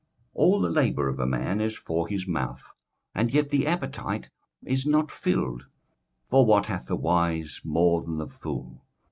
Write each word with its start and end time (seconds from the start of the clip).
21:006:007 0.31 0.31
All 0.33 0.59
the 0.61 0.69
labour 0.71 1.09
of 1.09 1.29
man 1.29 1.61
is 1.61 1.75
for 1.75 2.07
his 2.07 2.25
mouth, 2.25 2.63
and 3.13 3.31
yet 3.31 3.51
the 3.51 3.67
appetite 3.67 4.31
is 4.65 4.83
not 4.87 5.11
filled. 5.11 5.61
21:006:008 6.31 6.31
For 6.31 6.43
what 6.47 6.65
hath 6.65 6.87
the 6.87 6.95
wise 6.95 7.61
more 7.63 8.01
than 8.01 8.17
the 8.17 8.27
fool? 8.27 8.81